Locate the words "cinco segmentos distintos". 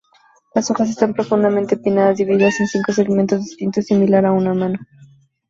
2.67-3.85